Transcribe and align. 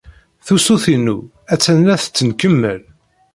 Tusut-inu 0.45 1.15
attan 1.53 1.79
la 1.87 1.95
tettenkemmal. 2.01 2.81